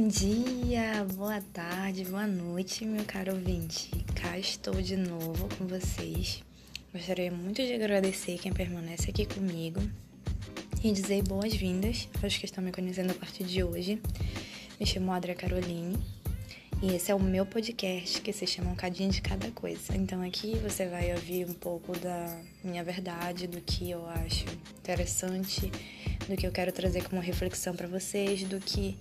[0.00, 3.90] Bom dia, boa tarde, boa noite, meu caro ouvinte.
[4.14, 6.40] Cá estou de novo com vocês.
[6.94, 9.80] Gostaria muito de agradecer quem permanece aqui comigo
[10.84, 14.00] e dizer boas-vindas aos que estão me conhecendo a partir de hoje.
[14.78, 15.98] Me chamo Adria Caroline
[16.80, 19.96] e esse é o meu podcast que se chama Um Cadinho de Cada Coisa.
[19.96, 24.44] Então aqui você vai ouvir um pouco da minha verdade, do que eu acho
[24.78, 25.72] interessante,
[26.28, 28.96] do que eu quero trazer como reflexão para vocês, do que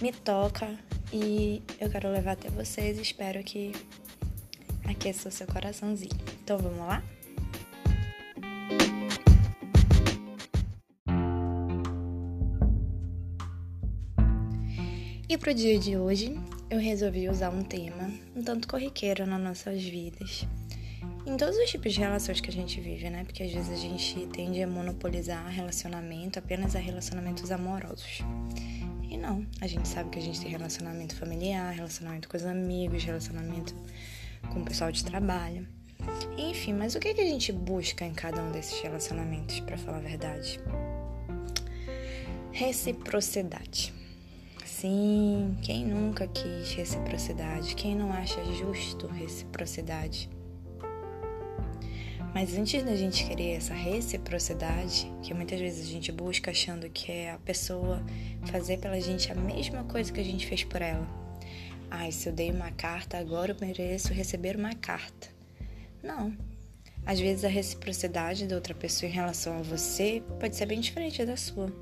[0.00, 0.78] me toca
[1.12, 2.98] e eu quero levar até vocês.
[2.98, 3.72] Espero que
[4.84, 6.16] aqueça o seu coraçãozinho.
[6.42, 7.02] Então vamos lá?
[15.28, 16.34] E pro dia de hoje,
[16.68, 20.46] eu resolvi usar um tema um tanto corriqueiro nas nossas vidas.
[21.26, 23.24] Em todos os tipos de relações que a gente vive, né?
[23.24, 28.20] Porque às vezes a gente tende a monopolizar relacionamento apenas a relacionamentos amorosos.
[29.08, 33.04] E não, a gente sabe que a gente tem relacionamento familiar, relacionamento com os amigos,
[33.04, 33.74] relacionamento
[34.52, 35.68] com o pessoal de trabalho.
[36.38, 39.98] Enfim, mas o que, que a gente busca em cada um desses relacionamentos, para falar
[39.98, 40.58] a verdade?
[42.50, 43.92] Reciprocidade.
[44.64, 47.74] Sim, quem nunca quis reciprocidade?
[47.74, 50.30] Quem não acha justo reciprocidade?
[52.32, 57.10] Mas antes da gente querer essa reciprocidade, que muitas vezes a gente busca achando que
[57.10, 58.02] é a pessoa
[58.46, 61.06] fazer pela gente a mesma coisa que a gente fez por ela.
[61.90, 65.28] Ai, se eu dei uma carta, agora eu mereço receber uma carta.
[66.02, 66.36] Não.
[67.04, 71.24] Às vezes a reciprocidade da outra pessoa em relação a você pode ser bem diferente
[71.24, 71.72] da sua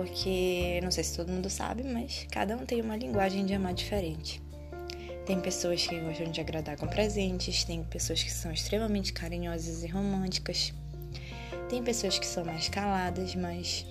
[0.00, 3.74] porque não sei se todo mundo sabe, mas cada um tem uma linguagem de amar
[3.74, 4.40] diferente.
[5.30, 9.86] Tem pessoas que gostam de agradar com presentes, tem pessoas que são extremamente carinhosas e
[9.86, 10.74] românticas,
[11.68, 13.86] tem pessoas que são mais caladas, mas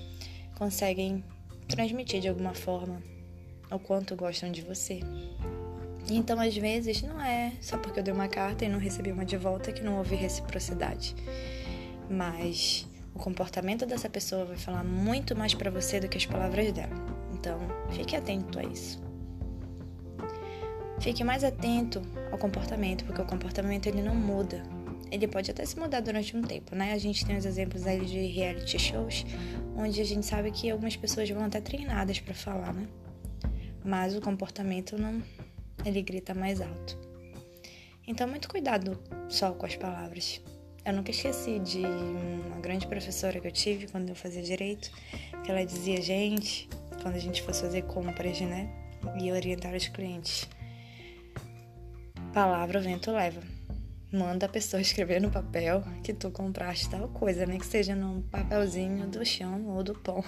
[0.57, 1.23] conseguem
[1.65, 3.01] transmitir de alguma forma
[3.71, 4.99] o quanto gostam de você.
[6.09, 9.23] Então, às vezes, não é só porque eu dei uma carta e não recebi uma
[9.23, 11.15] de volta que não houve reciprocidade.
[12.09, 12.85] Mas
[13.15, 16.95] o comportamento dessa pessoa vai falar muito mais para você do que as palavras dela.
[17.31, 17.57] Então,
[17.93, 19.08] fique atento a isso.
[21.01, 24.61] Fique mais atento ao comportamento, porque o comportamento ele não muda.
[25.09, 26.91] Ele pode até se mudar durante um tempo, né?
[26.91, 29.25] A gente tem os exemplos aí de reality shows,
[29.77, 32.85] onde a gente sabe que algumas pessoas vão até treinadas para falar, né?
[33.83, 35.23] Mas o comportamento não,
[35.85, 36.97] ele grita mais alto.
[38.05, 38.99] Então, muito cuidado
[39.29, 40.41] só com as palavras.
[40.85, 44.91] Eu nunca esqueci de uma grande professora que eu tive quando eu fazia direito,
[45.43, 46.67] que ela dizia, gente,
[47.01, 48.69] quando a gente fosse fazer compras, né?
[49.19, 50.47] E orientar os clientes.
[52.33, 53.41] Palavra o vento leva.
[54.11, 57.57] Manda a pessoa escrever no papel que tu compraste tal coisa, né?
[57.57, 60.23] Que seja num papelzinho do chão ou do pão.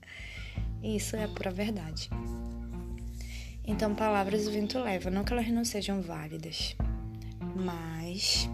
[0.82, 2.08] Isso é a pura verdade.
[3.66, 5.10] Então, palavras o vento leva.
[5.10, 6.74] Não que elas não sejam válidas,
[7.54, 8.48] mas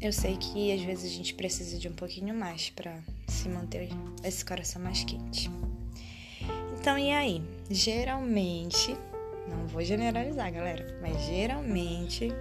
[0.00, 2.98] eu sei que às vezes a gente precisa de um pouquinho mais para
[3.28, 3.88] se manter
[4.24, 5.48] esse coração mais quente.
[6.76, 7.40] Então, e aí?
[7.70, 8.96] Geralmente,
[9.48, 12.32] não vou generalizar, galera, mas geralmente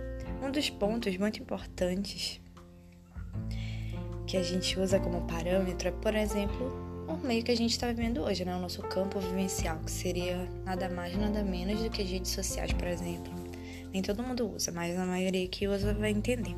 [0.41, 2.41] um dos pontos muito importantes
[4.25, 6.71] que a gente usa como parâmetro é, por exemplo,
[7.07, 8.55] o meio que a gente está vivendo hoje, né?
[8.55, 12.71] O nosso campo vivencial, que seria nada mais, nada menos do que as redes sociais,
[12.71, 13.31] por exemplo.
[13.91, 16.55] Nem todo mundo usa, mas a maioria que usa vai entender.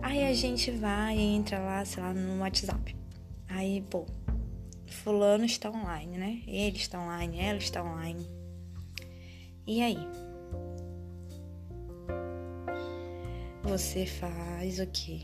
[0.00, 2.94] Aí a gente vai e entra lá, sei lá, no WhatsApp.
[3.48, 4.06] Aí, pô,
[4.86, 6.42] fulano está online, né?
[6.46, 8.43] Ele está online, ela está online.
[9.66, 9.96] E aí?
[13.62, 15.20] Você faz o quê?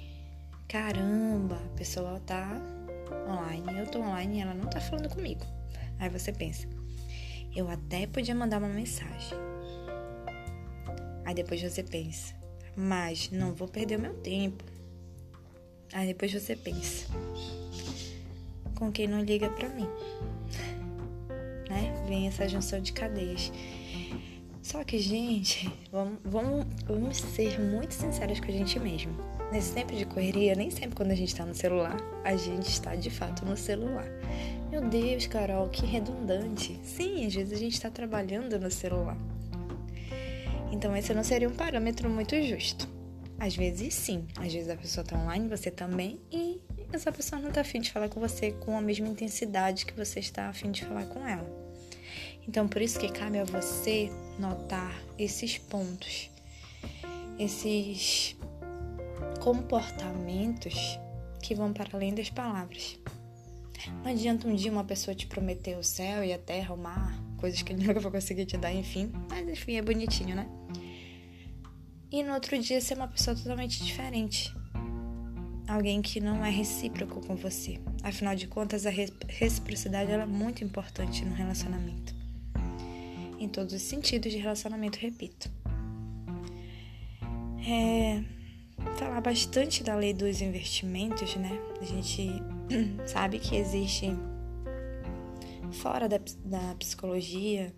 [0.67, 2.59] Caramba, a pessoa tá
[3.28, 5.45] online, eu tô online e ela não tá falando comigo.
[5.99, 6.67] Aí você pensa,
[7.55, 9.37] eu até podia mandar uma mensagem.
[11.27, 12.34] Aí depois você pensa,
[12.75, 14.65] mas não vou perder o meu tempo.
[15.93, 17.09] Aí depois você pensa,
[18.75, 19.89] com quem não liga pra mim?
[21.69, 22.04] Né?
[22.09, 23.53] Vem essa junção de cadeias.
[24.62, 29.12] Só que, gente, vamos, vamos, vamos ser muito sinceros com a gente mesmo.
[29.51, 32.95] Nesse tempo de correria, nem sempre quando a gente tá no celular, a gente está
[32.95, 34.07] de fato no celular.
[34.71, 36.78] Meu Deus, Carol, que redundante.
[36.84, 39.16] Sim, às vezes a gente está trabalhando no celular.
[40.71, 42.89] Então esse não seria um parâmetro muito justo.
[43.39, 46.60] Às vezes sim, às vezes a pessoa tá online, você também, e
[46.92, 50.21] essa pessoa não tá afim de falar com você com a mesma intensidade que você
[50.21, 51.70] está afim de falar com ela.
[52.51, 56.29] Então por isso que cabe a você notar esses pontos,
[57.39, 58.37] esses
[59.41, 60.99] comportamentos
[61.41, 62.99] que vão para além das palavras.
[64.03, 67.23] Não adianta um dia uma pessoa te prometer o céu e a terra, o mar,
[67.37, 69.13] coisas que ele nunca vai conseguir te dar, enfim.
[69.31, 70.49] Mas enfim, é bonitinho, né?
[72.11, 74.53] E no outro dia ser uma pessoa totalmente diferente.
[75.69, 77.81] Alguém que não é recíproco com você.
[78.03, 82.19] Afinal de contas, a reciprocidade é muito importante no relacionamento.
[83.53, 85.51] Todos os sentidos de relacionamento, repito.
[87.67, 88.23] É,
[88.97, 91.59] falar bastante da lei dos investimentos, né?
[91.81, 92.31] A gente
[93.07, 94.11] sabe que existe
[95.73, 97.73] fora da, da psicologia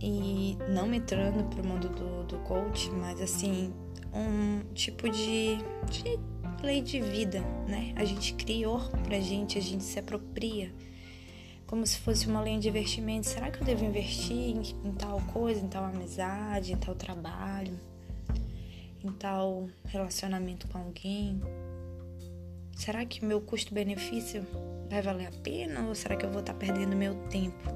[0.00, 3.72] e não entrando pro mundo do, do coach, mas assim,
[4.12, 5.56] um tipo de,
[5.90, 6.18] de
[6.62, 7.92] lei de vida, né?
[7.96, 10.72] A gente criou pra gente, a gente se apropria
[11.66, 13.26] como se fosse uma lei de investimento.
[13.26, 17.78] Será que eu devo investir em, em tal coisa, em tal amizade, em tal trabalho,
[19.02, 21.40] em tal relacionamento com alguém?
[22.76, 24.46] Será que meu custo-benefício
[24.88, 27.70] vai valer a pena ou será que eu vou estar perdendo meu tempo?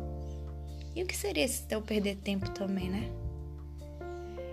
[0.94, 3.10] E o que seria se eu perder tempo também, né?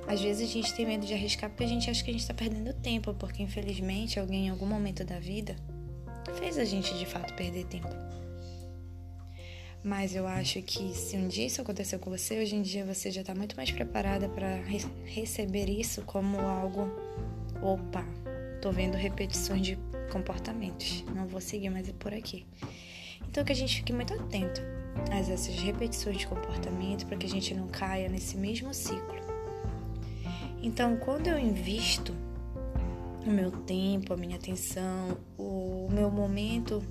[0.08, 2.22] Às vezes a gente tem medo de arriscar porque a gente acha que a gente
[2.22, 5.58] está perdendo tempo, porque infelizmente alguém em algum momento da vida
[6.40, 8.07] fez a gente de fato perder tempo.
[9.84, 13.10] Mas eu acho que se um dia isso aconteceu com você, hoje em dia você
[13.10, 16.92] já está muito mais preparada para re receber isso como algo.
[17.62, 18.06] Opa,
[18.62, 19.78] tô vendo repetições de
[20.12, 22.46] comportamentos, não vou seguir mais por aqui.
[23.30, 24.62] Então que a gente fique muito atento
[25.12, 29.18] a essas repetições de comportamento para que a gente não caia nesse mesmo ciclo.
[30.62, 32.14] Então, quando eu invisto
[33.26, 36.84] o meu tempo, a minha atenção, o meu momento,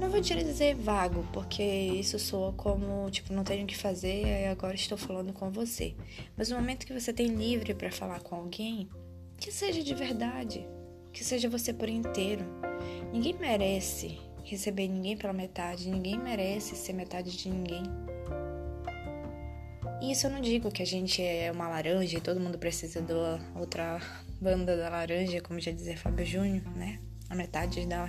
[0.00, 4.24] não vou te dizer vago, porque isso soa como, tipo, não tenho o que fazer
[4.24, 5.94] e agora estou falando com você.
[6.36, 8.88] Mas o momento que você tem livre para falar com alguém,
[9.36, 10.66] que seja de verdade,
[11.12, 12.44] que seja você por inteiro.
[13.12, 17.82] Ninguém merece receber ninguém pela metade, ninguém merece ser metade de ninguém.
[20.00, 23.02] E isso eu não digo que a gente é uma laranja e todo mundo precisa
[23.02, 24.00] da outra
[24.40, 26.98] banda da laranja, como já dizia Fábio Júnior, né?
[27.28, 28.06] A metade da,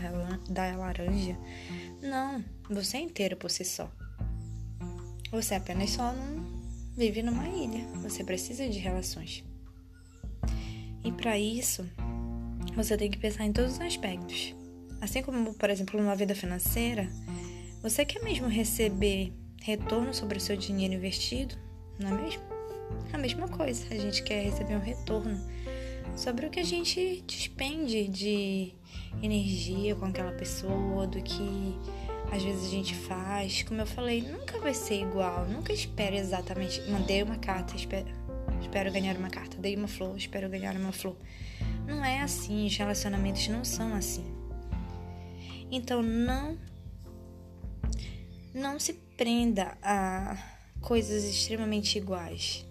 [0.50, 1.38] da laranja.
[2.02, 3.92] Não, você é inteiro por si só.
[5.32, 6.46] Você apenas só não
[6.98, 7.86] vive numa ilha.
[8.02, 9.44] Você precisa de relações.
[11.04, 11.88] E para isso,
[12.76, 14.56] você tem que pensar em todos os aspectos.
[15.00, 17.10] Assim como, por exemplo, numa vida financeira,
[17.82, 21.56] você quer mesmo receber retorno sobre o seu dinheiro investido?
[22.02, 22.44] não é mesmo?
[23.14, 25.40] A mesma coisa, a gente quer receber um retorno
[26.16, 28.74] sobre o que a gente despende de
[29.22, 31.76] energia com aquela pessoa, do que
[32.32, 33.64] às vezes a gente faz.
[33.64, 36.82] Como eu falei, nunca vai ser igual, nunca espere exatamente.
[36.90, 38.08] Mandei uma carta, espero,
[38.62, 39.58] espero ganhar uma carta.
[39.58, 41.16] Dei uma flor, espero ganhar uma flor.
[41.86, 44.26] Não é assim, os relacionamentos não são assim.
[45.70, 46.58] Então não
[48.54, 50.38] não se prenda a
[50.82, 52.66] coisas extremamente iguais.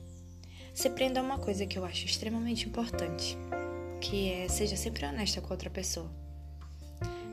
[0.74, 3.36] Se prenda a uma coisa que eu acho extremamente importante,
[4.00, 6.10] que é seja sempre honesta com outra pessoa.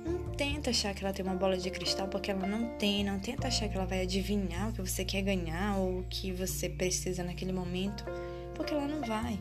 [0.05, 3.19] Não tenta achar que ela tem uma bola de cristal porque ela não tem, não
[3.19, 6.69] tenta achar que ela vai adivinhar o que você quer ganhar ou o que você
[6.69, 8.05] precisa naquele momento,
[8.55, 9.39] porque ela não vai.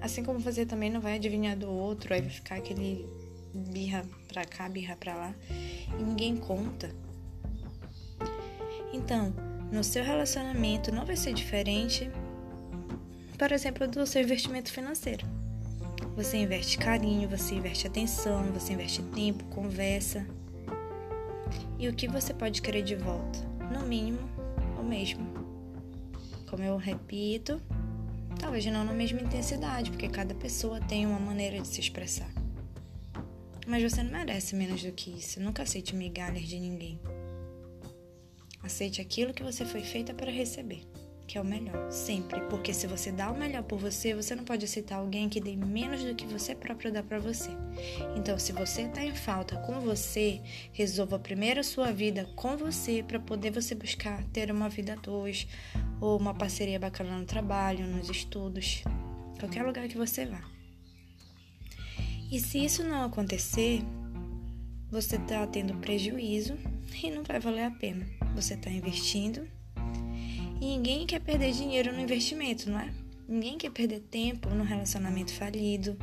[0.00, 3.06] Assim como você também não vai adivinhar do outro, aí vai ficar aquele
[3.54, 5.34] birra pra cá, birra pra lá,
[5.98, 6.90] e ninguém conta.
[8.92, 9.32] Então,
[9.70, 12.10] no seu relacionamento não vai ser diferente,
[13.40, 15.26] por exemplo, do seu investimento financeiro.
[16.14, 20.26] Você investe carinho, você investe atenção, você investe tempo, conversa.
[21.78, 23.38] E o que você pode querer de volta?
[23.72, 24.18] No mínimo,
[24.78, 25.26] o mesmo.
[26.50, 27.62] Como eu repito,
[28.38, 32.30] talvez não na mesma intensidade, porque cada pessoa tem uma maneira de se expressar.
[33.66, 35.40] Mas você não merece menos do que isso.
[35.40, 37.00] Nunca aceite migalhas de ninguém.
[38.62, 40.82] Aceite aquilo que você foi feita para receber,
[41.30, 42.40] que é o melhor, sempre.
[42.48, 45.54] Porque se você dá o melhor por você, você não pode aceitar alguém que dê
[45.54, 47.50] menos do que você próprio dá para você.
[48.16, 50.40] Então, se você está em falta com você,
[50.72, 54.96] resolva primeiro a sua vida com você para poder você buscar ter uma vida a
[54.96, 55.46] dois
[56.00, 58.82] ou uma parceria bacana no trabalho, nos estudos,
[59.38, 60.42] qualquer lugar que você vá.
[62.28, 63.82] E se isso não acontecer,
[64.90, 66.58] você está tendo prejuízo
[67.04, 69.46] e não vai valer a pena você está investindo.
[70.60, 72.92] E ninguém quer perder dinheiro no investimento, não é?
[73.26, 75.96] Ninguém quer perder tempo no relacionamento falido,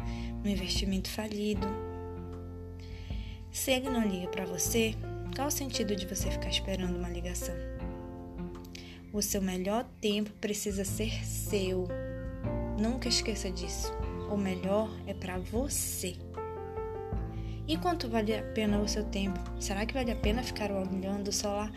[0.44, 1.68] no investimento falido.
[3.52, 4.96] Se ele não liga para você,
[5.36, 7.56] qual o sentido de você ficar esperando uma ligação?
[9.14, 11.88] O seu melhor tempo precisa ser seu.
[12.80, 13.94] Nunca esqueça disso.
[14.32, 16.16] O melhor é para você.
[17.68, 19.40] E quanto vale a pena o seu tempo?
[19.60, 21.72] Será que vale a pena ficar olhando só lá?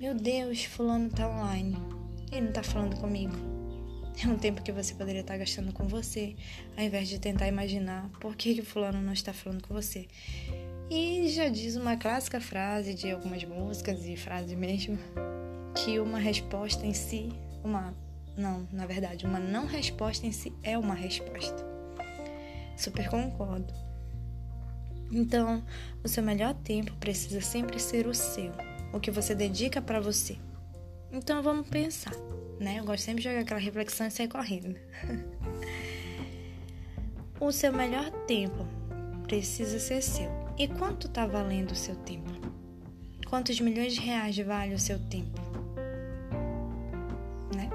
[0.00, 1.93] Meu Deus, fulano tá online.
[2.34, 3.34] E não tá falando comigo.
[4.22, 6.36] É um tempo que você poderia estar gastando com você,
[6.76, 10.06] ao invés de tentar imaginar por que, que o fulano não está falando com você.
[10.90, 14.98] E já diz uma clássica frase de algumas músicas e frase mesmo,
[15.74, 17.30] que uma resposta em si,
[17.64, 17.94] uma
[18.36, 21.64] não, na verdade, uma não resposta em si é uma resposta.
[22.76, 23.72] Super concordo.
[25.12, 25.64] Então,
[26.02, 28.52] o seu melhor tempo precisa sempre ser o seu,
[28.92, 30.36] o que você dedica para você.
[31.16, 32.12] Então, vamos pensar,
[32.58, 32.80] né?
[32.80, 34.74] Eu gosto sempre de jogar aquela reflexão e sair correndo.
[37.40, 38.66] o seu melhor tempo
[39.22, 40.28] precisa ser seu.
[40.58, 42.32] E quanto está valendo o seu tempo?
[43.28, 45.40] Quantos milhões de reais vale o seu tempo?
[47.54, 47.70] Né?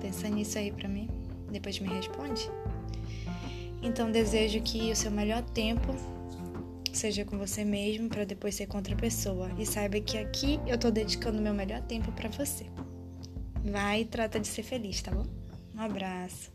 [0.00, 1.10] Pensa nisso aí para mim,
[1.52, 2.50] depois me responde.
[3.82, 5.94] Então desejo que o seu melhor tempo
[7.00, 10.76] seja com você mesmo para depois ser com outra pessoa e saiba que aqui eu
[10.76, 12.66] tô dedicando meu melhor tempo para você.
[13.64, 15.24] Vai e trata de ser feliz, tá bom?
[15.74, 16.52] Um abraço.